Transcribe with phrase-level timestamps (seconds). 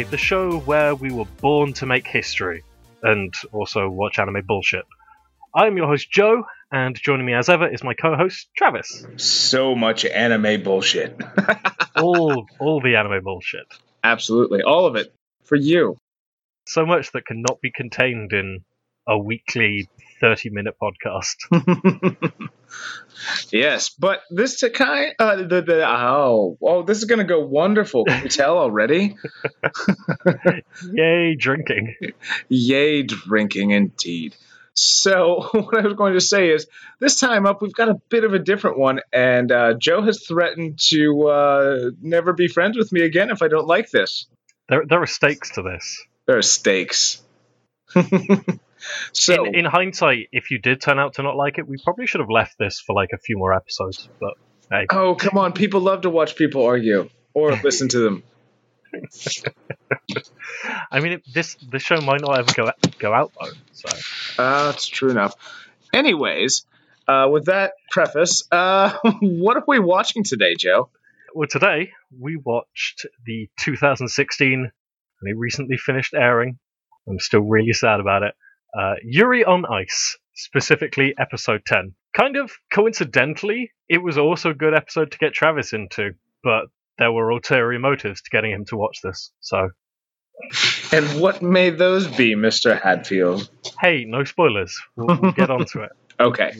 [0.00, 2.64] Anime, the show where we were born to make history
[3.02, 4.86] and also watch anime bullshit.
[5.54, 9.04] I'm your host, Joe, and joining me as ever is my co host, Travis.
[9.16, 11.20] So much anime bullshit.
[11.96, 13.66] all, all the anime bullshit.
[14.02, 14.62] Absolutely.
[14.62, 15.12] All of it.
[15.44, 15.98] For you.
[16.66, 18.64] So much that cannot be contained in
[19.06, 19.90] a weekly
[20.20, 21.36] 30 minute podcast.
[23.50, 28.04] yes, but this Takai, uh, the, the, oh, oh, this is going to go wonderful.
[28.04, 29.16] Can you tell already?
[30.92, 31.96] Yay, drinking.
[32.48, 34.36] Yay, drinking indeed.
[34.74, 36.66] So, what I was going to say is
[37.00, 40.24] this time up, we've got a bit of a different one, and uh, Joe has
[40.24, 44.26] threatened to uh, never be friends with me again if I don't like this.
[44.68, 46.04] There, there are stakes to this.
[46.26, 47.22] There are stakes.
[49.12, 52.06] So, in, in, hindsight, if you did turn out to not like it, we probably
[52.06, 54.08] should have left this for like a few more episodes.
[54.20, 54.34] But
[54.70, 54.86] hey.
[54.90, 55.52] oh, come on!
[55.52, 58.22] People love to watch people argue or listen to them.
[60.90, 63.52] I mean, it, this this show might not ever go go out though.
[63.72, 63.88] So
[64.42, 65.34] uh, that's true enough.
[65.92, 66.66] Anyways,
[67.06, 70.90] uh, with that preface, uh, what are we watching today, Joe?
[71.34, 74.70] Well, today we watched the 2016, and
[75.22, 76.58] it recently finished airing.
[77.08, 78.34] I'm still really sad about it.
[78.78, 81.94] Uh, Yuri on Ice, specifically episode 10.
[82.16, 86.12] Kind of coincidentally, it was also a good episode to get Travis into,
[86.42, 86.66] but
[86.98, 89.32] there were ulterior motives to getting him to watch this.
[89.40, 89.70] So
[90.92, 92.80] and what may those be, Mr.
[92.80, 93.50] Hadfield?
[93.80, 94.80] Hey, no spoilers.
[94.96, 95.90] We'll, we'll get onto it.
[96.20, 96.54] okay.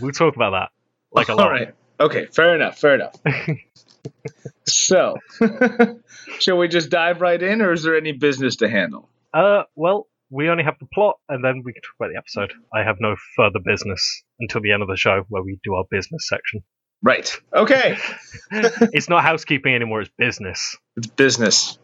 [0.00, 0.70] We'll talk about that.
[1.12, 1.46] Like a lot.
[1.46, 1.74] All right.
[2.00, 3.16] Okay, fair enough, fair enough.
[4.66, 5.16] so,
[6.38, 9.08] shall we just dive right in, or is there any business to handle?
[9.34, 12.52] Uh, well, we only have the plot, and then we can talk about the episode.
[12.72, 15.84] I have no further business until the end of the show, where we do our
[15.90, 16.62] business section.
[17.02, 17.40] Right.
[17.54, 17.96] Okay.
[18.50, 20.76] it's not housekeeping anymore; it's business.
[20.96, 21.78] It's business.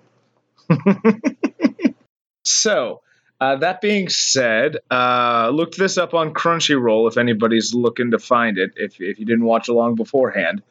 [2.44, 3.00] so,
[3.40, 8.58] uh, that being said, uh, look this up on Crunchyroll if anybody's looking to find
[8.58, 10.62] it, if, if you didn't watch along beforehand.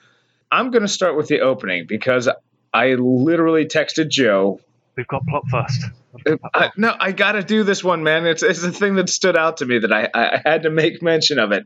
[0.52, 2.30] I'm going to start with the opening because
[2.74, 4.60] I literally texted Joe.
[4.96, 5.86] We've got plot first.
[6.26, 8.28] Uh, I, no, I got to do this one, man.
[8.28, 11.02] It's, it's the thing that stood out to me that I, I had to make
[11.02, 11.66] mention of it.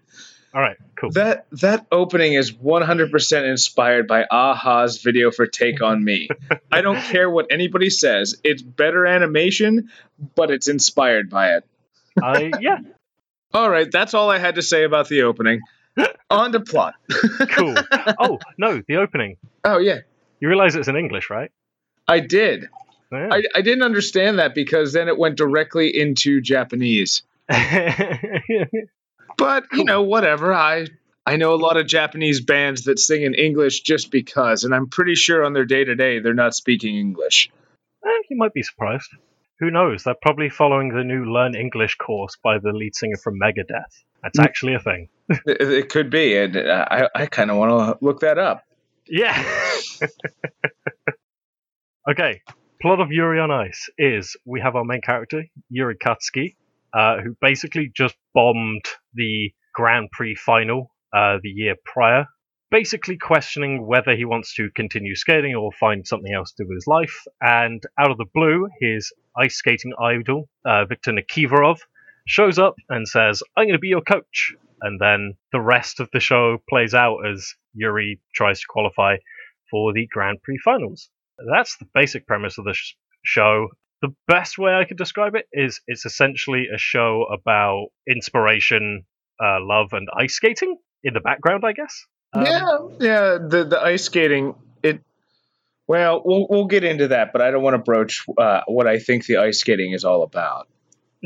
[0.54, 1.12] All right, cool.
[1.12, 6.30] That that opening is 100% inspired by a-ha's video for Take on Me.
[6.72, 8.40] I don't care what anybody says.
[8.44, 9.90] It's better animation,
[10.36, 11.64] but it's inspired by it.
[12.24, 12.78] I uh, yeah.
[13.54, 15.62] all right, that's all I had to say about the opening.
[16.30, 16.96] On to plot.
[17.52, 17.76] cool.
[18.20, 19.38] Oh, no, the opening.
[19.64, 20.00] Oh, yeah.
[20.40, 21.52] You realize it's in English, right?
[22.08, 22.70] I did.
[23.12, 23.30] Yeah.
[23.32, 27.24] I, I didn't understand that because then it went directly into Japanese.
[29.38, 30.54] But you know, whatever.
[30.54, 30.88] I
[31.26, 34.90] I know a lot of Japanese bands that sing in English just because, and I'm
[34.90, 37.52] pretty sure on their day to day they're not speaking English.
[38.04, 39.10] Eh, you might be surprised.
[39.60, 40.04] Who knows?
[40.04, 44.04] They're probably following the new Learn English course by the lead singer from Megadeth.
[44.22, 44.44] That's mm.
[44.44, 45.10] actually a thing.
[45.30, 48.64] it, it could be, and I, I kind of want to look that up.
[49.08, 49.44] Yeah.
[52.10, 52.42] okay.
[52.80, 56.56] Plot of Yuri on Ice is we have our main character, Yuri Katsuki,
[56.94, 62.28] uh, who basically just bombed the Grand Prix final uh, the year prior,
[62.70, 66.78] basically questioning whether he wants to continue skating or find something else to do with
[66.78, 67.26] his life.
[67.42, 71.80] And out of the blue, his ice skating idol, uh, Viktor Nikiforov,
[72.28, 74.54] shows up and says, I'm going to be your coach.
[74.82, 79.16] And then the rest of the show plays out as Yuri tries to qualify
[79.72, 81.10] for the Grand Prix finals.
[81.52, 83.70] That's the basic premise of the sh- show
[84.02, 89.06] the best way I could describe it is it's essentially a show about inspiration,
[89.44, 92.06] uh, love, and ice skating in the background, I guess.
[92.34, 93.38] Um, yeah, yeah.
[93.48, 94.56] The the ice skating.
[94.84, 95.02] It.
[95.88, 99.00] Well, we'll we'll get into that, but I don't want to broach uh, what I
[99.00, 100.68] think the ice skating is all about.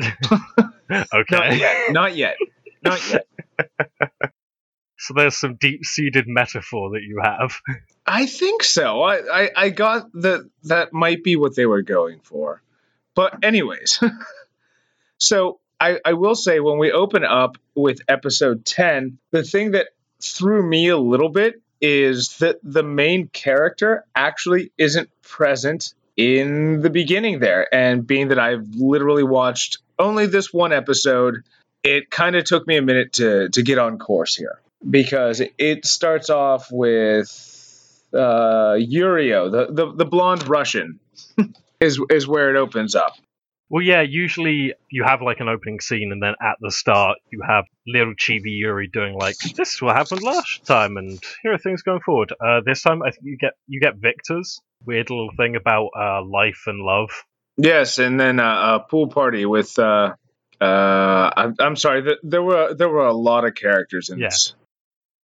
[0.00, 1.12] okay.
[1.30, 1.92] Not yet.
[1.92, 2.36] Not yet.
[2.82, 3.26] Not yet.
[5.02, 7.60] so there's some deep seated metaphor that you have.
[8.06, 9.02] I think so.
[9.02, 12.62] I, I, I got that that might be what they were going for.
[13.16, 14.00] But anyways,
[15.18, 19.88] so I, I will say when we open up with episode 10, the thing that
[20.20, 26.90] threw me a little bit is that the main character actually isn't present in the
[26.90, 27.66] beginning there.
[27.74, 31.42] And being that I've literally watched only this one episode,
[31.82, 35.84] it kind of took me a minute to to get on course here because it
[35.86, 37.28] starts off with
[38.14, 41.00] uh, Yurio, the, the, the blonde Russian,
[41.80, 43.14] is is where it opens up.
[43.70, 47.40] Well, yeah, usually you have like an opening scene, and then at the start, you
[47.46, 51.58] have little chibi Yuri doing like, "This is what happened last time, and here are
[51.58, 55.30] things going forward." Uh, this time, I think you get you get Victor's weird little
[55.38, 57.10] thing about uh, life and love.
[57.56, 59.78] Yes, and then uh, a pool party with.
[59.78, 60.14] Uh,
[60.60, 62.16] uh, I'm, I'm sorry.
[62.22, 64.26] There were there were a lot of characters in Yeah.
[64.26, 64.54] this.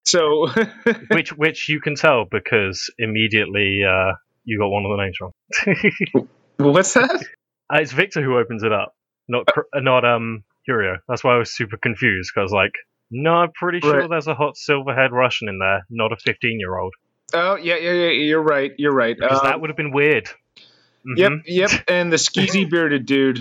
[0.07, 0.47] So
[1.11, 4.13] which which you can tell because immediately uh,
[4.45, 6.27] you got one of the names wrong.
[6.57, 7.23] what's that?
[7.71, 8.95] Uh, it's Victor who opens it up,
[9.27, 10.97] not Cr- uh, not um Curio.
[11.07, 12.71] That's why I was super confused because like,
[13.11, 14.09] no, I'm pretty sure Right.
[14.09, 16.93] there's a hot silver-haired Russian in there, not a 15-year-old.
[17.33, 18.09] Oh yeah, yeah, yeah.
[18.11, 18.71] You're right.
[18.77, 19.15] You're right.
[19.19, 20.29] Because Um, that would have been weird.
[21.15, 21.41] Yep, Mhm.
[21.45, 21.71] yep.
[21.89, 23.39] And the skeezy bearded dude,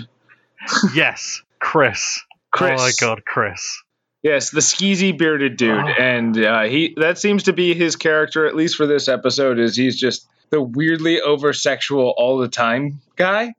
[0.93, 2.21] yes, Chris.
[2.51, 2.79] Chris.
[2.79, 3.81] Oh my god, Chris.
[4.27, 5.87] Yes, the skeezy bearded dude, Oh.
[5.87, 9.57] and uh, he that seems to be his character at least for this episode.
[9.57, 13.53] Is he's just the weirdly over sexual all the time guy?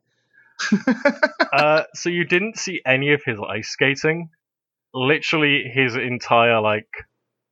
[1.53, 4.29] uh, so you didn't see any of his ice skating.
[4.93, 6.88] Literally, his entire like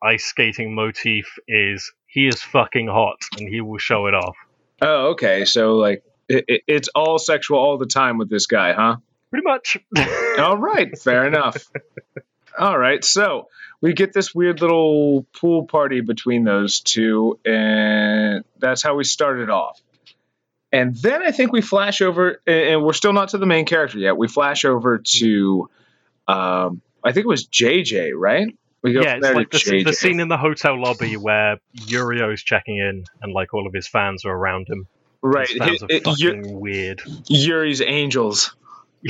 [0.02, 4.36] ice skating motif is he is fucking hot and he will show it off.
[4.82, 5.46] Oh, okay.
[5.46, 8.96] So like it, it, it's all sexual all the time with this guy, huh?
[9.30, 9.76] Pretty much.
[10.38, 11.56] All right, fair enough.
[12.58, 13.48] All right, so
[13.80, 19.50] we get this weird little pool party between those two, and that's how we started
[19.50, 19.80] off.
[20.72, 23.98] And then I think we flash over, and we're still not to the main character
[23.98, 24.16] yet.
[24.16, 25.68] We flash over to,
[26.26, 28.56] um, I think it was JJ, right?
[28.82, 32.78] We go yeah, it's like the, the scene in the hotel lobby where Yurio's checking
[32.78, 34.86] in and like all of his fans are around him.
[35.22, 35.48] right?
[35.48, 37.02] His fans It- it- Yu- fucking weird.
[37.28, 38.54] Yuri's Angels.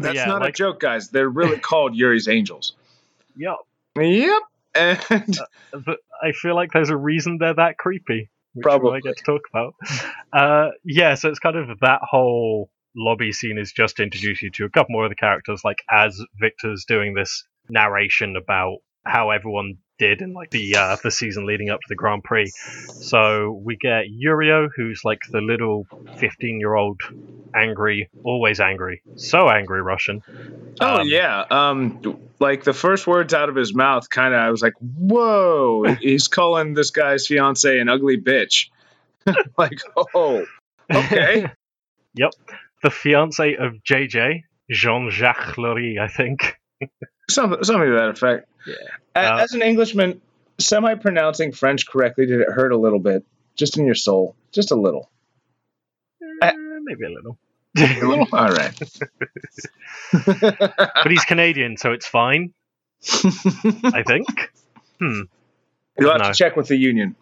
[0.00, 1.10] That's Yeah, not a joke, guys.
[1.10, 2.74] They're really called Yuri's Angels.
[3.36, 3.56] yep.
[3.98, 4.42] Yep.
[4.74, 5.38] And
[5.72, 8.30] But I feel like there's a reason they're that creepy.
[8.54, 8.92] Which Probably.
[8.92, 9.74] might get to talk about.
[10.32, 14.50] Uh, yeah, so it's kind of that whole lobby scene is just to introduce you
[14.50, 19.30] to a couple more of the characters, like as Victor's doing this narration about how
[19.30, 22.52] everyone did in like the uh, the season leading up to the Grand Prix.
[23.00, 25.86] So we get Yurio, who's like the little
[26.18, 27.00] 15 year old
[27.54, 30.20] angry, always angry, so angry Russian.
[30.80, 32.00] Oh Um, yeah, um,
[32.38, 36.28] like the first words out of his mouth, kind of, I was like, "Whoa!" He's
[36.28, 38.68] calling this guy's fiance an ugly bitch.
[39.58, 39.78] like,
[40.14, 40.46] oh,
[40.92, 41.46] okay,
[42.14, 42.30] yep,
[42.82, 46.56] the fiance of JJ, Jean Jacques Lery, I think.
[47.30, 48.46] something, something to that effect.
[48.66, 48.74] Yeah.
[49.14, 50.20] Uh, As an Englishman,
[50.58, 53.24] semi-pronouncing French correctly, did it hurt a little bit,
[53.56, 55.10] just in your soul, just a little?
[56.42, 56.52] Eh,
[56.82, 57.38] maybe a little.
[57.78, 58.26] A little?
[58.32, 58.78] All right.
[60.12, 62.52] but he's Canadian, so it's fine,
[63.84, 64.26] I think.
[64.98, 65.22] Hmm.
[65.98, 66.28] You'll have No.
[66.28, 67.16] to check with the union.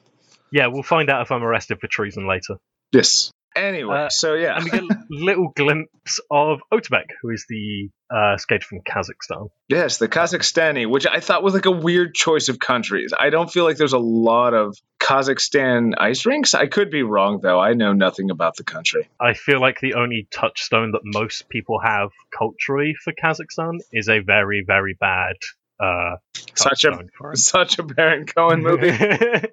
[0.50, 2.56] Yeah, we'll find out if I'm arrested for treason later.
[2.92, 3.30] Yes.
[3.58, 4.56] Anyway, Uh, so yeah.
[4.56, 9.48] And we get a little glimpse of Otabek, who is the uh, skater from Kazakhstan.
[9.68, 13.12] Yes, the Kazakhstani, which I thought was like a weird choice of countries.
[13.18, 16.54] I don't feel like there's a lot of Kazakhstan ice rinks.
[16.54, 17.58] I could be wrong, though.
[17.60, 19.08] I know nothing about the country.
[19.20, 24.20] I feel like the only touchstone that most people have culturally for Kazakhstan is a
[24.20, 25.34] very, very bad
[25.80, 26.16] uh,
[26.54, 26.98] Such a
[27.34, 28.90] such a Baron Cohen movie.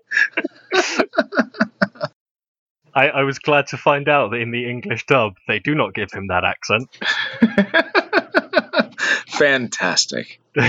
[2.95, 5.93] I, I was glad to find out that in the English dub, they do not
[5.93, 6.89] give him that accent.
[9.27, 10.39] Fantastic.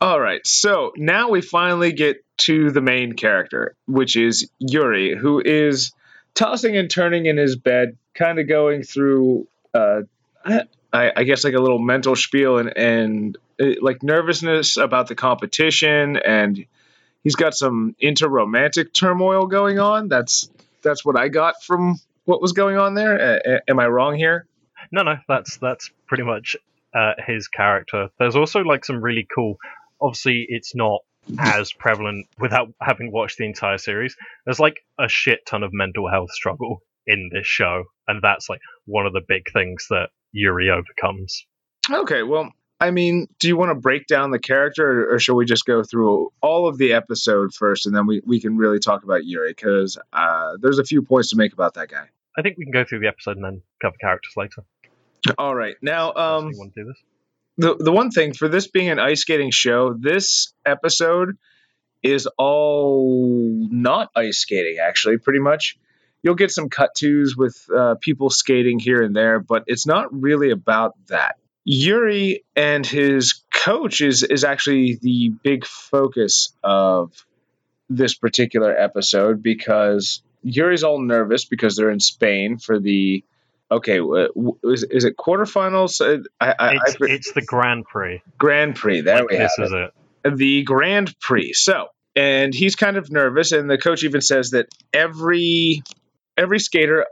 [0.00, 5.42] All right, so now we finally get to the main character, which is Yuri, who
[5.44, 5.92] is
[6.34, 10.02] tossing and turning in his bed, kind of going through, uh,
[10.44, 10.62] I,
[10.92, 16.16] I guess, like a little mental spiel and, and uh, like nervousness about the competition,
[16.16, 16.64] and
[17.24, 20.08] he's got some interromantic turmoil going on.
[20.08, 20.50] That's
[20.82, 23.62] that's what I got from what was going on there.
[23.68, 24.46] Am I wrong here?
[24.92, 26.56] No, no, that's that's pretty much
[26.94, 28.08] uh, his character.
[28.18, 29.56] There's also like some really cool.
[30.00, 31.00] Obviously, it's not
[31.38, 34.16] as prevalent without having watched the entire series.
[34.44, 38.60] There's like a shit ton of mental health struggle in this show, and that's like
[38.86, 41.44] one of the big things that Yuri overcomes.
[41.90, 45.34] Okay, well, I mean, do you want to break down the character, or, or shall
[45.34, 48.78] we just go through all of the episode first, and then we, we can really
[48.78, 49.50] talk about Yuri?
[49.50, 52.08] Because uh, there's a few points to make about that guy.
[52.36, 54.64] I think we can go through the episode and then cover characters later.
[55.36, 56.98] All right, now, um, you want to do this?
[57.58, 61.36] the the one thing for this being an ice skating show, this episode
[62.02, 64.78] is all not ice skating.
[64.78, 65.76] Actually, pretty much,
[66.22, 70.06] you'll get some cut tos with uh, people skating here and there, but it's not
[70.12, 71.36] really about that.
[71.70, 77.12] Yuri and his coach is is actually the big focus of
[77.90, 83.22] this particular episode because Yuri's all nervous because they're in Spain for the.
[83.70, 84.00] Okay,
[84.64, 86.00] is, is it quarterfinals?
[86.00, 88.22] Uh, I, I, It's, I, it's the Grand Prix.
[88.38, 89.02] Grand Prix.
[89.02, 89.74] There Like, we have this it.
[89.74, 89.90] is
[90.24, 90.36] it.
[90.38, 91.52] the Grand Prix.
[91.52, 95.82] So, and he's kind of nervous, and the coach even says that every
[96.38, 97.04] every skater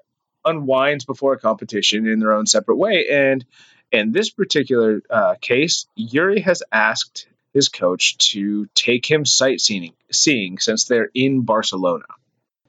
[0.47, 3.07] unwinds before a competition in their own separate way.
[3.11, 3.45] And
[3.93, 10.59] in this particular uh, case, Yuri has asked his coach to take him sightseeing, seeing
[10.59, 12.05] since they're in Barcelona,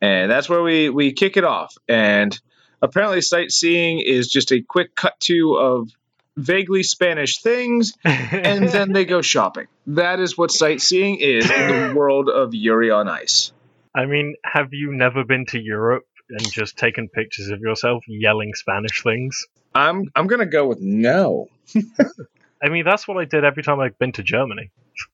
[0.02, 1.76] and that's where we we kick it off.
[1.88, 2.38] And
[2.82, 5.90] apparently, sightseeing is just a quick cut to of
[6.38, 9.66] vaguely Spanish things and then they go shopping.
[9.88, 13.52] That is what sightseeing is in the world of Yuri on Ice.
[13.94, 18.54] I mean, have you never been to Europe and just taken pictures of yourself yelling
[18.54, 19.48] Spanish things?
[19.78, 21.50] I'm I'm gonna go with no.
[22.64, 24.72] I mean, that's what I did every time I've been to Germany.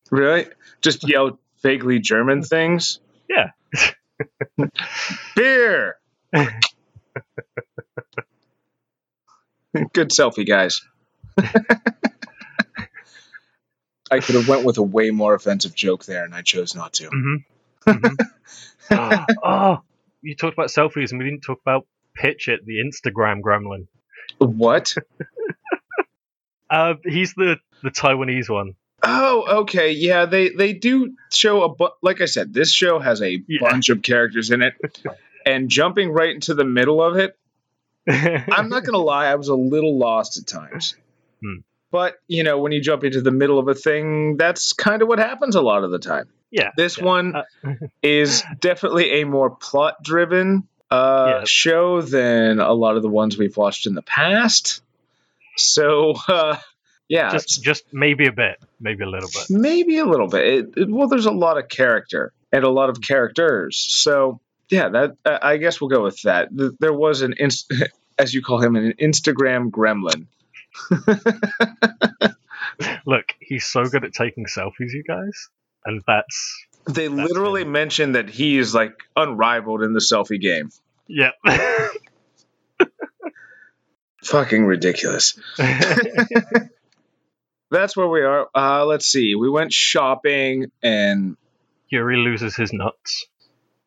[0.10, 0.48] Really?
[0.82, 3.00] Just yell vaguely German things.
[3.30, 3.52] Yeah.
[5.36, 5.98] Beer.
[9.94, 10.82] Good selfie, guys.
[14.12, 16.94] I could have went with a way more offensive joke there, and I chose not
[16.94, 17.10] to.
[17.10, 17.36] hmm
[19.44, 19.82] oh,
[20.22, 21.86] you talked about selfies and we didn't talk about
[22.18, 23.88] Phichit, the Instagram gremlin.
[24.40, 24.94] What?
[26.70, 28.74] Uh, he's the, the Taiwanese one.
[29.04, 29.92] Oh, okay.
[29.92, 33.60] Yeah, they they do show a bu- like I said, this show has a Yeah.
[33.62, 34.74] bunch of characters in it,
[35.46, 37.38] and jumping right into the middle of it,
[38.10, 40.96] I'm not gonna lie, I was a little lost at times.
[41.44, 41.58] Hmm.
[41.92, 45.08] But you know, when you jump into the middle of a thing, that's kind of
[45.08, 46.28] what happens a lot of the time.
[46.50, 46.72] yeah.
[46.76, 47.04] This yeah.
[47.06, 47.44] one Uh,
[48.02, 51.44] is definitely a more plot-driven uh, Yeah.
[51.46, 54.82] show than a lot of the ones we've watched in the past.
[55.58, 56.58] So, uh,
[57.08, 59.50] yeah, just just maybe a bit, maybe a little bit.
[59.50, 60.46] maybe a little bit.
[60.46, 63.78] It, it- well, there's a lot of character and a lot of characters.
[63.78, 66.50] So, yeah, that uh, I guess we'll go with that.
[66.80, 67.72] There was an, inst-
[68.18, 70.28] as you call him, an Instagram gremlin.
[73.06, 75.50] Look, he's so good at taking selfies, you guys,
[75.86, 77.72] and that's They That's literally him.
[77.72, 80.70] mentioned that he is like unrivaled in the selfie game.
[81.14, 81.32] Yeah.
[84.24, 85.38] Fucking ridiculous.
[87.72, 88.48] That's where we are.
[88.56, 89.36] Uh, let's see.
[89.36, 91.36] We went shopping, and
[91.90, 93.26] Yuri loses his nuts.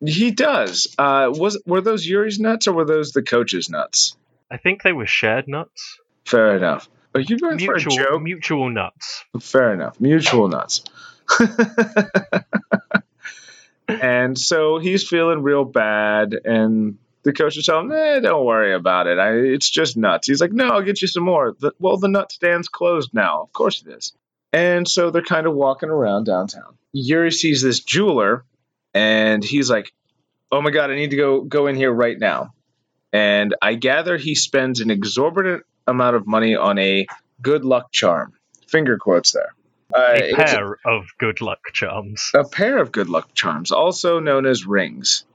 [0.05, 0.93] he does.
[0.97, 4.15] Uh, was were those Yuri's nuts or were those the coach's nuts?
[4.51, 5.99] I think they were shared nuts.
[6.25, 6.87] Fair enough.
[7.15, 8.21] Are you going for a Mutual joke?
[8.21, 9.23] mutual nuts.
[9.39, 9.99] Fair enough.
[9.99, 10.83] Mutual nuts.
[13.87, 18.73] and so he's feeling real bad, and the coach is telling him, eh, don't worry
[18.73, 19.19] about it.
[19.19, 20.27] I, it's just nuts.
[20.27, 21.55] He's like, no, I'll get you some more.
[21.59, 23.41] The, well, the nut stand's closed now.
[23.41, 24.13] Of course it is.
[24.53, 26.77] And so they're kind of walking around downtown.
[26.93, 28.45] Yuri sees this jeweler,
[28.93, 29.91] and he's like,
[30.51, 32.53] oh my God, I need to go, go in here right now.
[33.11, 37.07] And I gather he spends an exorbitant amount of money on a
[37.41, 38.33] good luck charm.
[38.67, 39.53] Finger quotes there.
[39.93, 42.31] Uh, A pair of good luck charms.
[42.33, 45.25] a pair of good luck charms, also known as rings.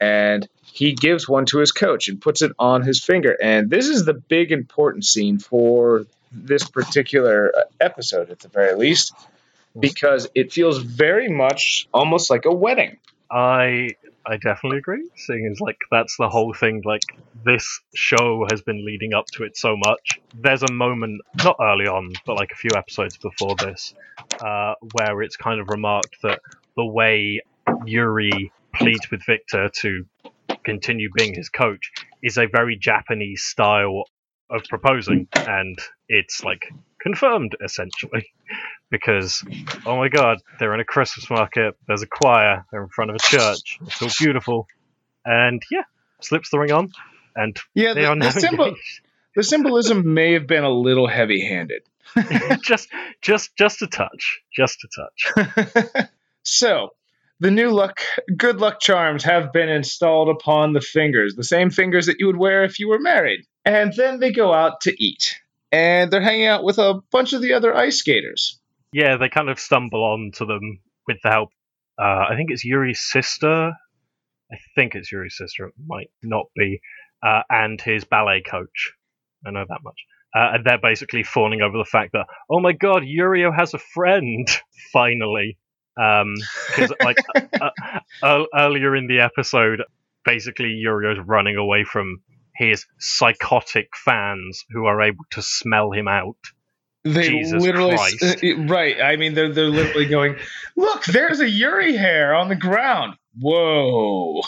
[0.00, 3.36] And he gives one to his coach and puts it on his finger.
[3.40, 8.74] And this is the big important scene for this particular uh, episode, at the very
[8.74, 9.14] least,
[9.78, 12.96] because it feels very much almost like a wedding.
[13.30, 13.90] I
[14.26, 15.08] I definitely agree.
[15.14, 16.82] Seeing as like that's the whole thing.
[16.84, 17.04] Like
[17.44, 20.18] this show has been leading up to it so much.
[20.36, 23.94] There's a moment, not early on, but like a few episodes before this,
[24.40, 26.40] uh, where it's kind of remarked that
[26.76, 27.42] the way
[27.86, 30.04] Yuri pleads with Victor to
[30.64, 31.92] continue being his coach
[32.22, 34.04] is a very Japanese style
[34.50, 35.78] of proposing, and
[36.08, 36.68] it's like
[37.00, 38.26] confirmed essentially.
[38.90, 39.42] Because,
[39.86, 43.16] oh my god, they're in a Christmas market, there's a choir, they're in front of
[43.16, 44.66] a church, it's all beautiful.
[45.24, 45.82] And yeah,
[46.20, 46.92] slips the ring on,
[47.34, 48.30] and Yeah, they are now
[49.34, 51.82] the symbolism may have been a little heavy handed.
[52.62, 52.88] just,
[53.20, 54.42] just, just a touch.
[54.54, 56.08] Just a touch.
[56.44, 56.90] so,
[57.40, 58.00] the new luck,
[58.36, 62.36] good luck charms have been installed upon the fingers, the same fingers that you would
[62.36, 63.40] wear if you were married.
[63.64, 65.36] And then they go out to eat.
[65.72, 68.60] And they're hanging out with a bunch of the other ice skaters.
[68.92, 71.50] Yeah, they kind of stumble onto them with the help.
[72.00, 73.72] Uh, I think it's Yuri's sister.
[74.52, 75.66] I think it's Yuri's sister.
[75.66, 76.80] It might not be.
[77.26, 78.92] Uh, and his ballet coach.
[79.44, 79.98] I know that much.
[80.34, 83.78] Uh, and they're basically fawning over the fact that, oh my god, Yurio has a
[83.78, 84.48] friend,
[84.92, 85.58] finally.
[85.96, 87.16] Because, like,
[87.60, 87.70] uh,
[88.22, 89.82] uh, earlier in the episode,
[90.24, 92.20] basically Yurio's running away from
[92.56, 96.36] his psychotic fans who are able to smell him out.
[97.04, 98.42] They Jesus literally, Christ.
[98.42, 98.96] uh, right?
[99.00, 100.36] I mean, they're they're literally going,
[100.74, 104.40] "Look, there's a Yuri hair on the ground." Whoa!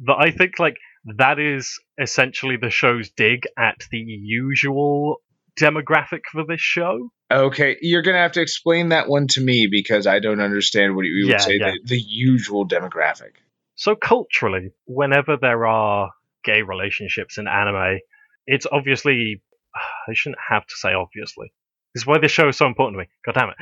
[0.00, 0.76] that I think like
[1.16, 5.16] that is essentially the show's dig at the usual
[5.58, 7.10] demographic for this show.
[7.34, 11.04] Okay, you're gonna have to explain that one to me because I don't understand what
[11.04, 11.72] you would Yeah, say yeah.
[11.72, 13.32] the, the usual demographic.
[13.74, 16.12] So culturally, whenever there are
[16.44, 17.98] gay relationships in anime,
[18.46, 19.42] it's obviously
[20.08, 21.52] I shouldn't have to say obviously.
[21.92, 23.08] This is why this show is so important to me.
[23.26, 23.56] God damn it.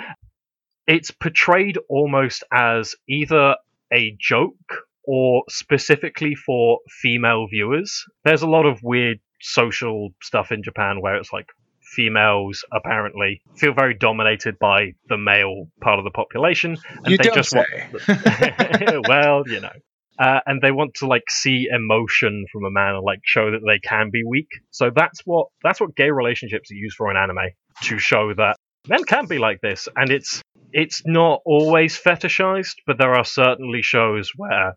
[0.86, 3.56] It's portrayed almost as either
[3.92, 8.04] a joke or specifically for female viewers.
[8.24, 11.46] There's a lot of weird social stuff in Japan where it's like
[11.94, 17.30] females apparently feel very dominated by the male part of the population and you they
[17.30, 17.64] just say.
[18.08, 19.72] want well, you know.
[20.18, 23.60] Uh, and they want to like see emotion from a man and like show that
[23.66, 24.48] they can be weak.
[24.70, 27.50] So that's what that's what gay relationships are used for in anime
[27.84, 28.56] to show that
[28.88, 29.88] men can be like this.
[29.96, 34.76] And it's it's not always fetishized, but there are certainly shows where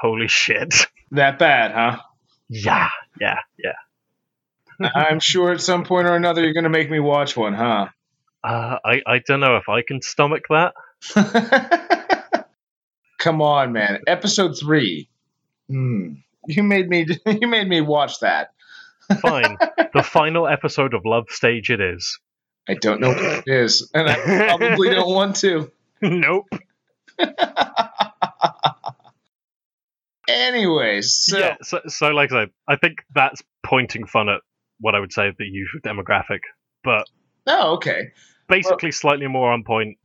[0.00, 0.86] holy shit.
[1.12, 2.00] that bad, huh?
[2.48, 2.88] yeah,
[3.20, 3.72] yeah, yeah.
[4.80, 7.88] I'm sure at some point or another you're gonna make me watch one, huh?
[8.42, 10.74] Uh, I I don't know if I can stomach that.
[13.18, 14.00] Come on, man.
[14.06, 15.08] Episode three.
[15.68, 16.14] Hmm.
[16.46, 17.06] You made me.
[17.26, 18.50] You made me watch that.
[19.20, 19.58] Fine.
[19.94, 22.18] the final episode of Love Stage it is.
[22.68, 24.14] I don't know what it is, and I
[24.46, 25.70] probably don't want to.
[26.02, 26.46] nope.
[30.26, 34.40] Anyways, so yeah, so, so like I said, I think that's pointing fun at
[34.84, 36.40] what I would say of the usual demographic,
[36.84, 37.08] but
[37.46, 38.12] oh, okay.
[38.50, 39.96] basically slightly more on point.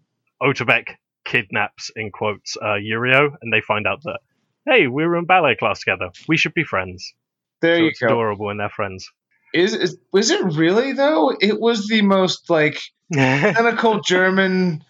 [0.42, 0.96] Otabek
[1.26, 4.20] kidnaps in quotes uh, Yurio, and they find out that
[4.66, 6.12] hey, we were in ballet class together.
[6.30, 7.14] We should be friends.
[7.62, 8.08] There so you it's go.
[8.08, 9.12] adorable when they're friends.
[9.54, 11.36] Is, is was it really though?
[11.42, 12.80] It was the most like
[13.14, 14.86] cynical German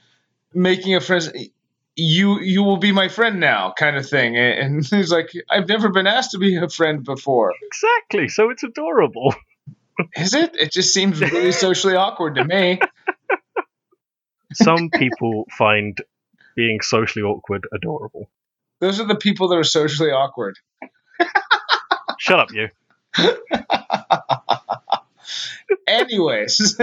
[0.53, 1.31] making a friend.
[1.95, 4.37] You you will be my friend now, kind of thing.
[4.37, 7.53] And he's like, I've never been asked to be a friend before.
[7.63, 8.27] exactly.
[8.27, 9.33] So it's adorable.
[10.15, 10.55] Is it?
[10.55, 12.79] It just seems really socially awkward to me.
[14.53, 15.97] Some people find
[16.55, 18.29] being socially awkward adorable.
[18.79, 20.57] Those are the people that are socially awkward.
[22.19, 22.69] Shut up, you.
[25.87, 26.77] Anyways,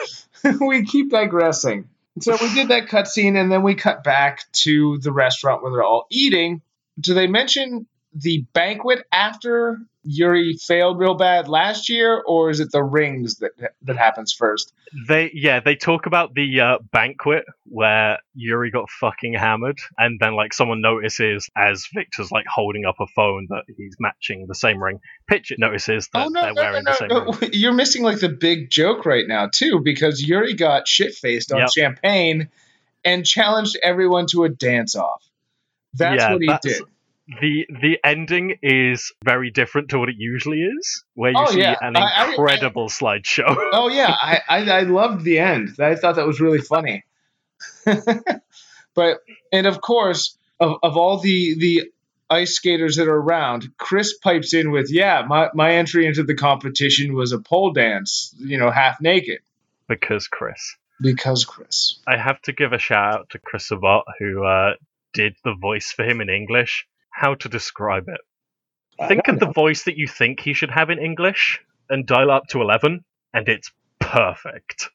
[0.60, 1.88] we keep digressing.
[2.20, 5.84] So we did that cutscene, and then we cut back to the restaurant where they're
[5.84, 6.62] all eating.
[6.98, 9.78] Do they mention the banquet after
[10.10, 13.50] Yuri failed real bad last year, or is it the rings that
[13.82, 14.72] that happens first?
[15.06, 20.34] They yeah, they talk about the uh, banquet where Yuri got fucking hammered, and then
[20.34, 24.82] like someone notices as Victor's like holding up a phone that he's matching the same
[24.82, 24.98] ring.
[25.30, 27.50] Phichit notices that oh no, they're no, wearing no, the same no, ring.
[27.52, 31.58] You're missing like the big joke right now too, because Yuri got shit faced on
[31.60, 31.68] Yep.
[31.76, 32.48] champagne
[33.04, 35.22] and challenged everyone to a dance off.
[35.92, 36.86] That's Yeah, what he that's- did.
[37.40, 41.60] The the ending is very different to what it usually is, where you Oh, see
[41.60, 41.76] yeah.
[41.80, 43.54] an I- I- incredible slideshow.
[43.72, 45.76] Oh yeah, I, I I loved the end.
[45.78, 47.04] I thought that was really funny.
[47.84, 49.18] but
[49.52, 51.92] and of course, of, of all the the
[52.30, 56.34] ice skaters that are around, Chris pipes in with, "Yeah, my my entry into the
[56.34, 59.40] competition was a pole dance, you know, half naked."
[59.88, 60.76] because Chris.
[61.00, 61.98] Because Chris.
[62.06, 64.74] I have to give a shout out to Chris Sabat who uh,
[65.14, 66.86] did the voice for him in English.
[67.20, 68.20] How to describe it?
[69.08, 72.44] Think of the voice that you think he should have in English and dial up
[72.50, 73.04] to 11,
[73.34, 74.88] and it's perfect.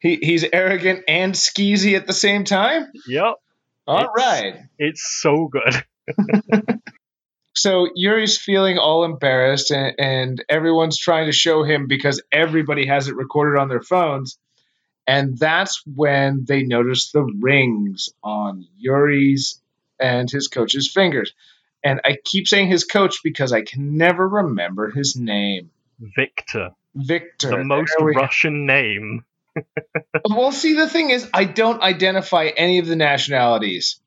[0.00, 2.86] He he's arrogant and skeezy at the same time.
[3.08, 3.34] Yep,
[3.88, 4.54] All It's- right.
[4.78, 5.84] it's so good.
[7.54, 13.08] So Yuri's feeling all embarrassed, and, and everyone's trying to show him because everybody has
[13.08, 14.38] it recorded on their phones.
[15.08, 19.60] And that's when they notice the rings on Yuri's
[20.00, 21.32] and his coach's fingers.
[21.84, 25.70] And I keep saying his coach because I can never remember his name.
[26.00, 27.50] Victor, Victor.
[27.50, 29.24] the most we- Russian name.
[30.28, 34.00] Well, see, the thing is, I don't identify any of the nationalities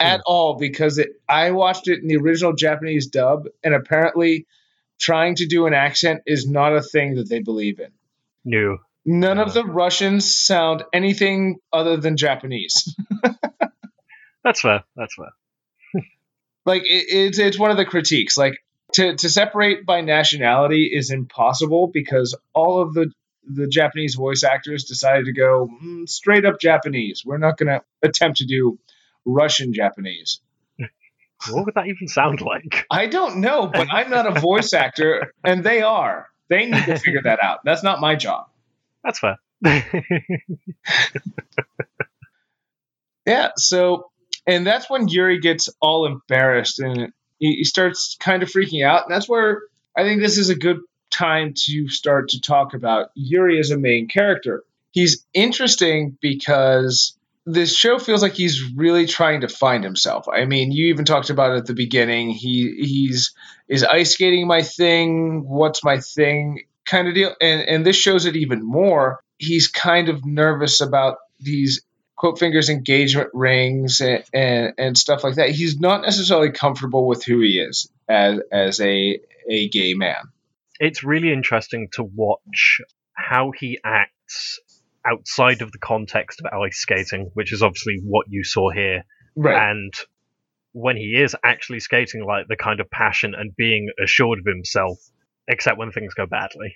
[0.00, 4.46] at all because it, I watched it in the original Japanese dub, and apparently,
[4.98, 7.90] trying to do an accent is not a thing that they believe in.
[8.44, 8.78] New.
[9.04, 9.52] None of Uh.
[9.52, 12.94] the Russians sound anything other than Japanese.
[14.46, 14.84] That's fair.
[14.94, 16.02] That's fair.
[16.64, 18.36] like it, it's it's one of the critiques.
[18.36, 23.10] Like to to separate by nationality is impossible because all of the
[23.42, 27.24] the Japanese voice actors decided to go mm, straight up Japanese.
[27.26, 28.78] We're not going to attempt to do
[29.24, 30.40] Russian Japanese.
[31.50, 32.86] What would that even sound like?
[32.90, 36.28] I don't know, but I'm not a voice actor, and they are.
[36.48, 37.58] They need to figure that out.
[37.62, 38.46] That's not my job.
[39.04, 39.36] That's fair.
[43.26, 43.50] Yeah.
[43.56, 44.10] So,
[44.46, 49.14] and that's when Yuri gets all embarrassed, and he, starts kind of freaking out, and
[49.14, 49.62] that's where
[49.96, 50.80] I think this is a good
[51.10, 54.64] time to start to talk about Yuri as a main character.
[54.92, 60.26] He's interesting because this show feels like he's really trying to find himself.
[60.28, 62.30] I mean, you even talked about it at the beginning.
[62.30, 63.34] He he's
[63.68, 65.44] is ice skating my thing?
[65.46, 66.64] What's my thing?
[66.84, 67.34] Kind of deal.
[67.40, 69.20] And and this shows it even more.
[69.38, 71.82] He's kind of nervous about these
[72.16, 75.50] quote fingers engagement rings and, and, and stuff like that.
[75.50, 80.32] He's not necessarily comfortable with who he is as as a a gay man.
[80.80, 82.80] It's really interesting to watch
[83.12, 84.60] how he acts
[85.06, 89.04] outside of the context of ice skating, which is obviously what you saw here.
[89.36, 89.70] Right.
[89.70, 89.94] And
[90.72, 94.98] when he is actually skating like the kind of passion and being assured of himself,
[95.48, 96.74] except when things go badly.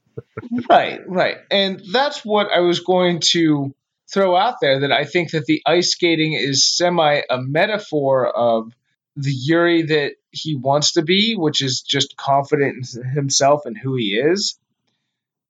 [0.70, 1.36] right, right.
[1.50, 3.74] And that's what I was going to
[4.12, 8.72] throw out there that I think that the ice skating is semi a metaphor of
[9.16, 13.96] the Yuri that he wants to be, which is just confident in himself and who
[13.96, 14.58] he is,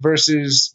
[0.01, 0.75] versus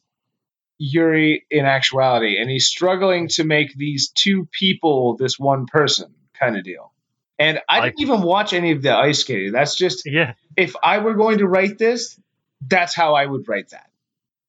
[0.78, 2.38] Yuri in actuality.
[2.40, 6.92] And he's struggling to make these two people this one person kind of deal.
[7.40, 9.52] And I didn't I, even watch any of the ice skating.
[9.52, 10.34] That's just yeah.
[10.58, 12.20] If I were going to write this,
[12.68, 13.90] that's how I would write that.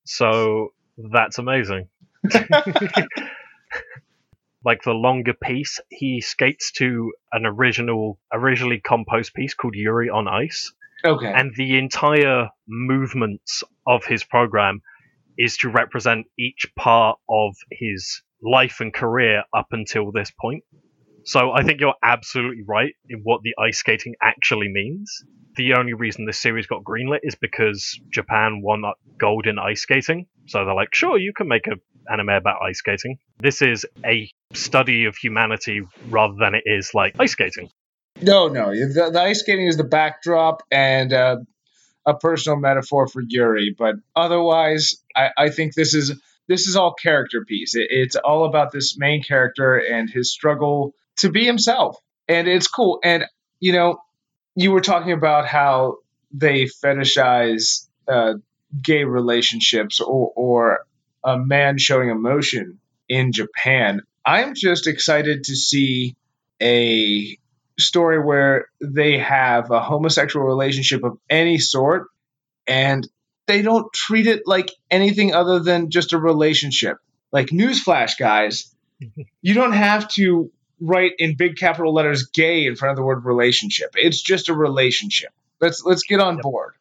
[0.04, 1.88] So that's amazing.
[4.64, 10.28] like the longer piece, he skates to an original, originally composed piece called Yuri on
[10.28, 10.72] Ice.
[11.04, 11.32] Okay.
[11.32, 14.82] And the entire movements of his program
[15.38, 20.64] is to represent each part of his life and career up until this point.
[21.24, 25.24] So I think you're absolutely right in what the ice skating actually means.
[25.56, 28.82] The only reason this series got greenlit is because Japan won
[29.18, 30.26] gold in ice skating.
[30.46, 33.18] So they're like, sure, you can make an anime about ice skating.
[33.38, 37.70] This is a study of humanity rather than it is like ice skating.
[38.20, 38.70] No, no.
[38.70, 41.36] The, the ice skating is the backdrop and uh,
[42.06, 43.74] a personal metaphor for Yuri.
[43.76, 47.74] But otherwise, I, I think this is this is all character piece.
[47.74, 51.96] It, it's all about this main character and his struggle to be himself.
[52.28, 53.00] And it's cool.
[53.02, 53.24] And,
[53.60, 53.98] you know,
[54.54, 55.98] you were talking about how
[56.32, 58.34] they fetishize uh,
[58.80, 60.86] gay relationships or, or
[61.24, 64.02] a man showing emotion in Japan.
[64.24, 66.16] I'm just excited to see
[66.60, 67.36] a
[67.78, 72.08] story where they have a homosexual relationship of any sort
[72.66, 73.06] and
[73.46, 76.98] they don't treat it like anything other than just a relationship.
[77.32, 78.74] Like newsflash, guys,
[79.42, 83.24] you don't have to write in big capital letters "gay" in front of the word
[83.24, 83.90] relationship.
[83.94, 85.30] It's just a relationship.
[85.60, 86.74] Let's let's get on board.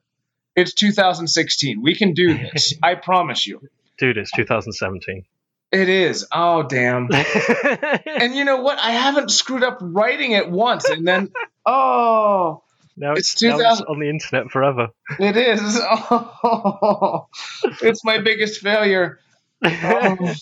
[0.56, 1.82] It's 2016.
[1.82, 2.74] We can do this.
[2.84, 3.62] I promise you.
[4.02, 5.26] Dude, it's 2017.
[5.72, 6.26] It is.
[6.32, 7.08] Oh damn.
[8.08, 8.80] and you know what?
[8.80, 11.32] I haven't screwed up writing it once, and then
[11.68, 12.64] oh,
[12.98, 14.88] now it's, it's 2000 now it's on the internet forever.
[15.20, 15.80] It is.
[15.80, 17.28] Oh,
[17.84, 19.20] it's my biggest failure.
[19.64, 20.34] Oh.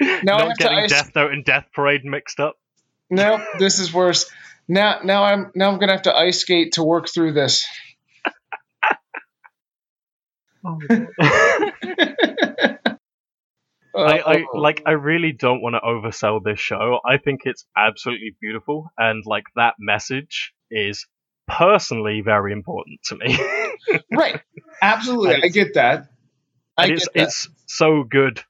[0.00, 2.56] Now Not getting ice- Death Note and Death Parade mixed up.
[3.10, 4.30] No, this is worse.
[4.68, 7.66] Now, now I'm now I'm gonna have to ice skate to work through this.
[10.64, 10.78] oh,
[13.94, 14.58] I, I oh.
[14.58, 17.00] like I really don't want to oversell this show.
[17.06, 21.06] I think it's absolutely beautiful and like that message is
[21.46, 23.38] personally very important to me.
[24.12, 24.40] right.
[24.80, 25.42] Absolutely.
[25.42, 26.08] I get that.
[26.76, 27.22] I it's, get that.
[27.24, 28.40] it's so good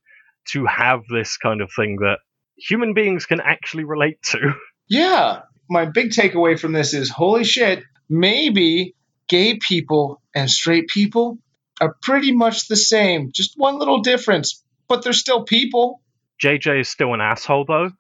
[0.51, 2.19] to have this kind of thing that
[2.57, 4.55] human beings can actually relate to.
[4.89, 5.43] Yeah.
[5.69, 8.95] My big takeaway from this is holy shit, maybe
[9.29, 11.39] gay people and straight people
[11.81, 13.33] are pretty much the same.
[13.33, 16.03] Just one little difference but they're still people.
[16.45, 17.93] JJ is still an asshole, though.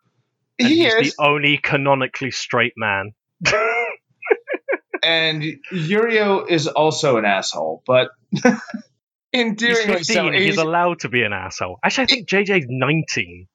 [0.58, 3.12] He he's is the only canonically straight man.
[5.02, 8.10] and Yurio is also an asshole, but
[9.32, 10.30] endearingly he's 15, so.
[10.32, 11.78] He's, he's allowed to be an asshole.
[11.82, 13.48] Actually, I think JJ's 19.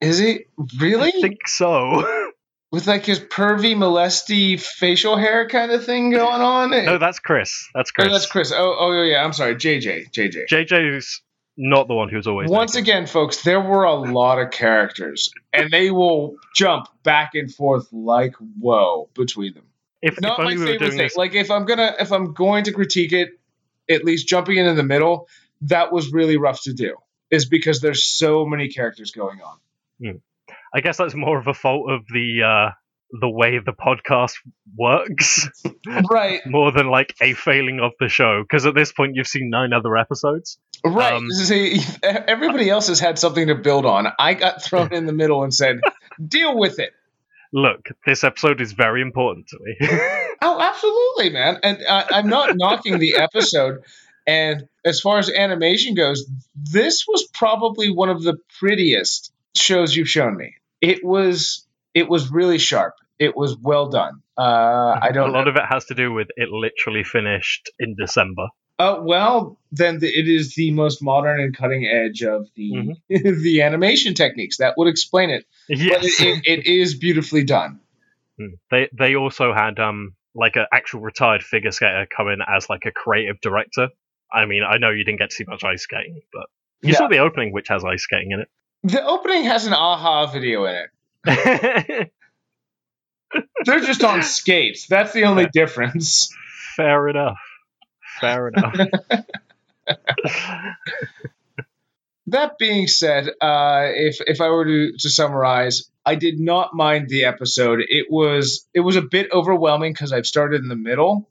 [0.00, 0.44] Is he
[0.78, 1.08] really?
[1.08, 2.30] I think so.
[2.70, 6.70] With like his pervy, molesty facial hair kind of thing going on.
[6.70, 7.68] No, that's Chris.
[7.74, 8.08] That's oh, Chris.
[8.08, 8.52] Oh, that's Chris.
[8.52, 9.24] Oh, oh yeah.
[9.24, 10.12] I'm sorry, JJ.
[10.12, 10.46] JJ.
[10.48, 11.22] JJ's
[11.56, 12.50] not the one who's always.
[12.50, 12.88] Once naked.
[12.88, 17.88] again, folks, there were a lot of characters, and they will jump back and forth
[17.92, 19.64] like whoa between them.
[20.02, 20.98] If, not if my favorite thing.
[20.98, 21.16] This...
[21.16, 23.30] Like if I'm gonna if I'm going to critique it,
[23.88, 25.28] at least jumping in in the middle,
[25.62, 26.96] that was really rough to do.
[27.30, 29.56] Is because there's so many characters going on.
[30.00, 30.18] Hmm.
[30.72, 32.70] I guess that's more of a fault of the uh,
[33.10, 34.32] the way the podcast
[34.76, 35.48] works.
[36.10, 36.40] right.
[36.46, 38.42] More than like a failing of the show.
[38.42, 40.58] Because at this point, you've seen nine other episodes.
[40.84, 41.14] Right.
[41.14, 44.08] Um, See, everybody else has had something to build on.
[44.18, 45.80] I got thrown in the middle and said,
[46.28, 46.92] deal with it.
[47.52, 49.76] Look, this episode is very important to me.
[50.46, 51.58] Oh, absolutely, man.
[51.62, 53.78] And I, I'm not knocking the episode.
[54.26, 60.08] And as far as animation goes, this was probably one of the prettiest shows you've
[60.08, 60.54] shown me.
[60.82, 62.94] It was it was really sharp.
[63.18, 64.20] It was well done.
[64.36, 67.94] Uh, I don't A lot of it has to do with it literally finished in
[67.98, 68.48] December.
[68.76, 72.94] Uh, well, then the, it is the most modern and cutting edge of the Mhm.
[73.42, 74.56] the animation techniques.
[74.56, 75.44] That would explain it.
[75.68, 76.04] But Yes.
[76.20, 77.78] it, it, it is beautifully done.
[78.40, 78.58] Mm.
[78.72, 82.82] They they also had um like an actual retired figure skater come in as like
[82.84, 83.90] a creative director.
[84.32, 86.46] I mean, I know you didn't get to see much ice skating, but
[86.82, 86.98] you Yeah.
[86.98, 88.48] saw the opening, which has ice skating in it.
[88.82, 90.90] The opening has an a-ha video in it.
[93.64, 94.86] They're just on skates.
[94.86, 96.32] That's the only difference.
[96.76, 97.38] Fair enough.
[98.20, 98.76] Fair enough.
[102.28, 107.08] That being said, uh, if if I were to, to summarize, I did not mind
[107.08, 107.80] the episode.
[107.86, 111.28] It was it was a bit overwhelming because I've started in the middle.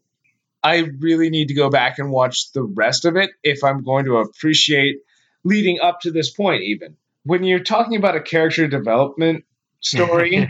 [0.61, 4.05] I really need to go back and watch the rest of it if I'm going
[4.05, 4.97] to appreciate
[5.43, 6.61] leading up to this point.
[6.63, 9.45] Even when you're talking about a character development
[9.83, 10.49] story,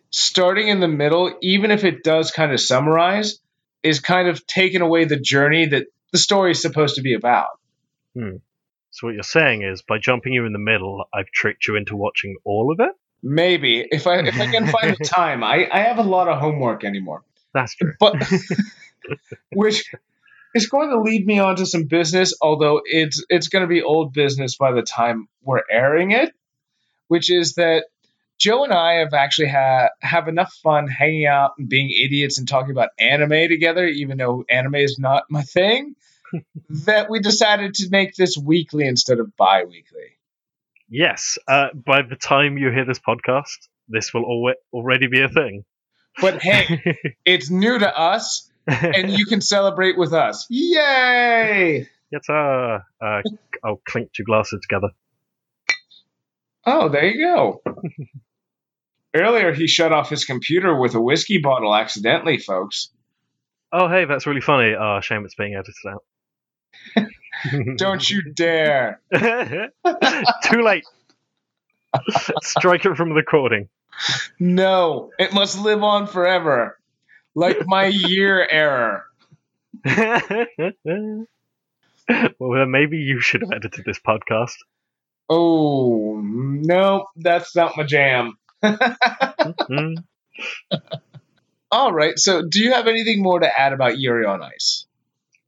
[0.10, 3.38] starting in the middle, even if it does kind of summarize,
[3.82, 7.58] is kind of taking away the journey that the story is supposed to be about.
[8.14, 8.36] Hmm.
[8.90, 11.96] so what you're saying is, by jumping you in the middle, I've tricked you into
[11.96, 12.94] watching all of it.
[13.22, 15.42] Maybe if I if I can find the time.
[15.42, 17.22] I, I have a lot of homework anymore.
[17.54, 17.94] That's true.
[17.98, 18.16] But
[19.52, 19.90] which
[20.54, 23.82] is going to lead me on to some business, although it's it's going to be
[23.82, 26.32] old business by the time we're airing it,
[27.08, 27.86] which is that
[28.38, 32.48] Joe and I have actually ha- have enough fun hanging out and being idiots and
[32.48, 35.94] talking about anime together, even though anime is not my thing,
[36.84, 40.18] that we decided to make this weekly instead of bi-weekly.
[40.88, 41.38] Yes.
[41.48, 45.64] Uh, by the time you hear this podcast, this will al- already be a thing.
[46.20, 50.46] But hey, it's new to us, and you can celebrate with us.
[50.48, 51.88] Yay!
[52.12, 53.22] Get uh, uh,
[53.64, 54.90] I'll clink two glasses together.
[56.66, 57.62] Oh, there you go.
[59.14, 62.90] Earlier, he shut off his computer with a whiskey bottle accidentally, folks.
[63.72, 64.74] Oh, hey, that's really funny.
[64.74, 66.04] Oh, shame it's being edited out.
[67.76, 69.00] Don't you dare.
[69.14, 70.84] Too late.
[72.42, 73.68] Strike it from the recording.
[74.40, 76.78] No, it must live on forever.
[77.34, 79.04] Like my year error.
[79.84, 81.26] well,
[82.08, 84.54] then maybe you should have edited this podcast.
[85.28, 88.36] Oh, no, that's not my jam.
[89.68, 89.94] Hmm.
[91.70, 94.86] All right, so do you have anything more to add about Yuri on Ice?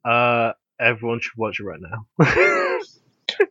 [0.05, 2.79] Uh, everyone should watch it right now.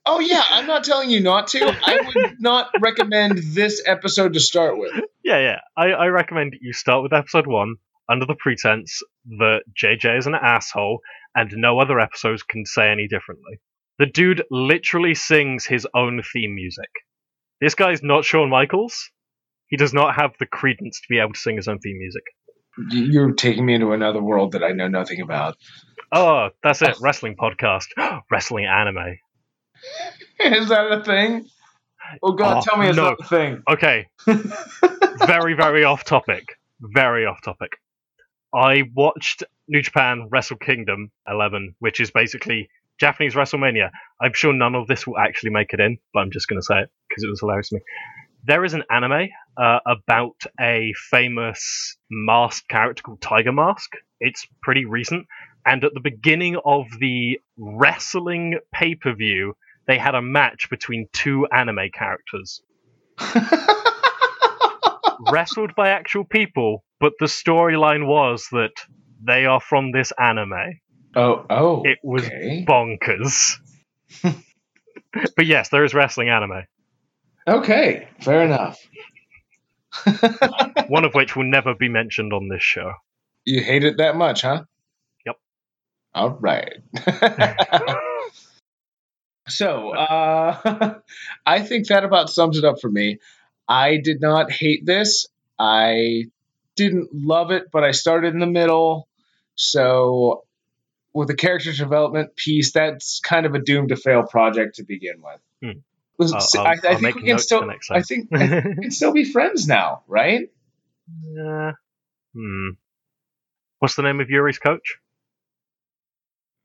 [0.06, 1.60] Oh, yeah, I'm not telling you not to.
[1.62, 4.92] I would not recommend this episode to start with.
[5.24, 5.60] yeah, yeah.
[5.76, 7.76] I, I recommend you start with episode one
[8.10, 9.02] under the pretense
[9.38, 11.02] that JJ is an asshole
[11.36, 13.60] and no other episodes can say any differently.
[14.00, 16.90] The dude literally sings his own theme music.
[17.62, 19.12] This guy's not Shawn Michaels.
[19.68, 22.24] He does not have the credence to be able to sing his own theme music.
[22.90, 25.56] You're taking me into another world that I know nothing about.
[26.12, 26.98] Oh, that's it.
[27.02, 27.86] Wrestling podcast.
[28.32, 29.18] Wrestling anime.
[30.40, 31.48] Is that a thing?
[32.22, 33.12] Oh God, Oh, tell me it's no.
[33.12, 33.64] not a thing.
[33.70, 34.08] Okay.
[35.26, 36.44] very, very off topic.
[36.82, 37.72] Very off topic.
[38.54, 43.90] I watched New Japan Wrestle Kingdom 11, which is basically Japanese WrestleMania.
[44.22, 46.66] I'm sure none of this will actually make it in, but I'm just going to
[46.66, 47.82] say it because it was hilarious to me.
[48.46, 53.92] There is an anime uh, about a famous masked character called Tiger Mask.
[54.20, 55.28] It's pretty recent.
[55.66, 59.56] And at the beginning of the wrestling pay per view,
[59.88, 62.62] they had a match between two anime characters
[65.32, 68.74] wrestled by actual people, but the storyline was that
[69.24, 70.80] they are from this anime.
[71.16, 71.84] oh, oh.
[71.84, 72.66] It was okay.
[72.68, 73.54] bonkers.
[75.36, 76.64] but yes, there is wrestling anime,
[77.48, 78.80] Okay, fair enough.
[80.88, 82.94] One of which will never be mentioned on this show.
[83.44, 84.64] You hate it that much, huh?
[85.26, 85.36] Yep.
[86.14, 86.78] All right.
[89.48, 91.00] so, uh,
[91.46, 93.20] I think that about sums it up for me.
[93.68, 95.28] I did not hate this.
[95.58, 96.26] I
[96.76, 99.08] didn't love it, but I started in the middle.
[99.56, 100.44] So,
[101.14, 105.22] with the character development piece, that's kind of a doomed to fail project to begin
[105.22, 105.42] with.
[105.62, 105.80] Hmm.
[106.20, 107.70] I'll- I, I think we can still.
[107.92, 110.50] I think I think we can still be friends now, right?
[111.32, 111.72] Yeah.
[112.34, 112.70] Hmm.
[113.80, 114.96] What's the name of Yuri's coach?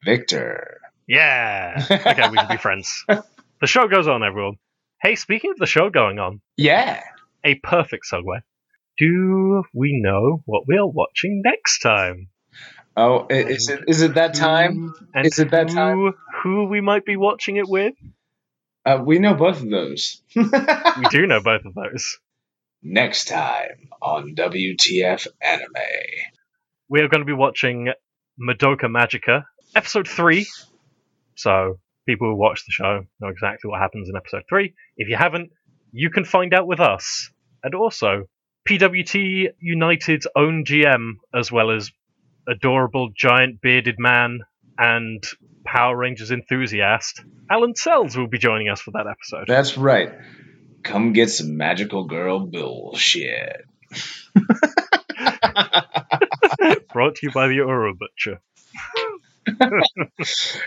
[0.05, 0.81] Victor.
[1.07, 1.85] Yeah.
[1.91, 3.05] Okay, we can be friends.
[3.61, 4.55] The show goes on, everyone.
[5.03, 7.03] Hey, speaking of the show going on, Yeah.
[7.45, 8.41] a perfect segue.
[8.97, 12.29] do we know what we are watching next time?
[12.97, 14.95] Oh, is it is it that time?
[15.15, 16.15] And Is it that who, time?
[16.43, 17.93] Who we might be watching it with?
[18.91, 20.21] Uh, we know both of those.
[20.35, 22.19] We do know both of those.
[22.83, 25.69] Next time on WTF Anime.
[26.89, 27.93] We are going to be watching
[28.41, 29.45] Madoka Magica,
[29.77, 30.49] episode three.
[31.37, 34.75] So people who watch the show know exactly what happens in episode three.
[34.97, 35.51] If you haven't,
[35.93, 37.31] you can find out with us.
[37.63, 38.25] And also,
[38.69, 41.93] PWT United's own GM, as well as
[42.49, 44.41] adorable giant bearded man
[44.79, 45.23] and
[45.65, 49.47] Power Rangers enthusiast, Alan Sells will be joining us for that episode.
[49.47, 50.13] That's right.
[50.83, 53.65] Come get some magical girl bullshit.
[56.93, 58.39] Brought to you by the Urobutcher.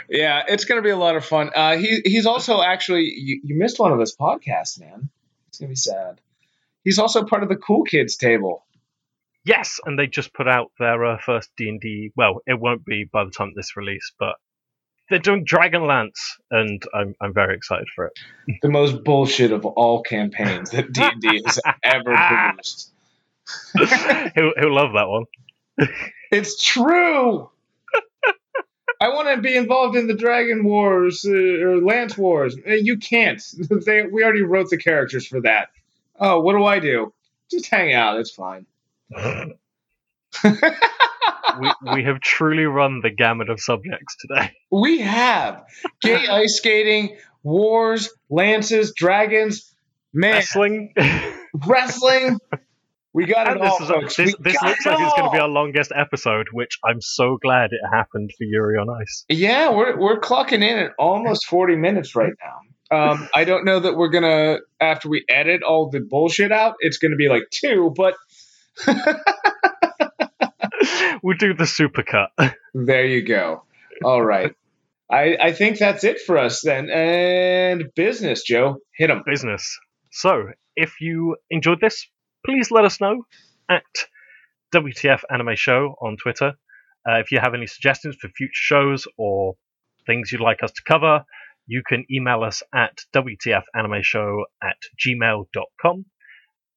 [0.10, 1.51] Yeah, it's gonna be a lot of fun.
[1.56, 5.10] Uh, he he's also actually you, you missed one of his podcasts, man.
[5.47, 6.19] It's gonna be sad.
[6.84, 8.65] He's also part of the cool kids table.
[9.45, 12.12] Yes, and they just put out their uh, first D and D.
[12.15, 14.36] Well, it won't be by the time this release, but
[15.10, 18.13] they're doing Dragonlance, and I'm I'm very excited for it.
[18.62, 22.92] The most bullshit of all campaigns that D and D has ever produced.
[24.36, 25.26] he'll he'll love that one.
[26.32, 27.50] It's true.
[29.02, 32.56] I want to be involved in the Dragon Wars uh, or Lance Wars.
[32.66, 33.44] Uh, You can't.
[33.86, 35.70] They, we already wrote the characters for that.
[36.20, 37.12] Oh, what do I do?
[37.52, 38.20] Just hang out.
[38.20, 38.66] It's fine.
[41.60, 44.52] We we have truly run the gamut of subjects today.
[44.72, 45.64] We have
[46.02, 49.74] gay ice skating, wars, lances, dragons,
[50.14, 50.94] man, Wrestling.
[51.68, 52.40] wrestling.
[53.14, 54.16] We got And it all, this is, folks.
[54.18, 57.38] this, this looks it like it's going to be our longest episode, which I'm so
[57.40, 59.26] glad it happened for Yuri on Ice.
[59.30, 62.58] Yeah, we're we're clocking in at almost forty minutes right now.
[63.12, 66.98] Um, I don't know that we're gonna after we edit all the bullshit out, it's
[66.98, 68.16] gonna be like two, but
[71.24, 72.30] we'll do the supercut.
[72.74, 73.63] there you go.
[74.04, 74.56] All right.
[75.12, 76.89] I, I think that's it for us then.
[76.89, 78.78] And business, Joe.
[78.98, 79.24] Hit them.
[79.26, 79.78] business.
[80.12, 82.08] So, if you enjoyed this,
[82.46, 83.24] please let us know
[83.69, 83.84] at
[84.74, 86.54] WTF Anime Show on Twitter.
[87.08, 89.56] Uh, if you have any suggestions for future shows or
[90.06, 91.26] things you'd like us to cover,
[91.67, 96.06] you can email us at WTFAnimeShow at gmail.com.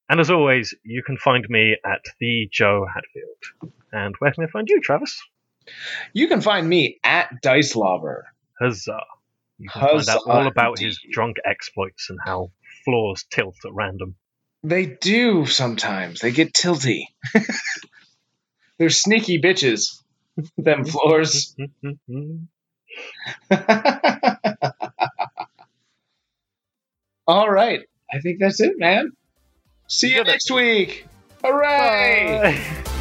[0.09, 3.73] And as always, you can find me at the Joe Hatfield.
[3.93, 5.21] And where can I find you, Travis?
[6.13, 8.27] You can find me at Dice Lover.
[8.61, 9.01] Huzzah.
[9.59, 12.53] You can find out all about his drunk exploits and how
[12.85, 14.15] floors tilt at random.
[14.63, 16.21] They do sometimes.
[16.21, 17.05] They get tilty.
[18.79, 20.03] They're sneaky bitches.
[20.59, 21.57] Them floors.
[27.27, 27.81] All right.
[28.13, 29.13] I think that's it, man.
[29.89, 30.31] See you Did it.
[30.33, 31.07] next week.
[31.45, 32.59] Hooray!
[32.85, 32.93] Bye.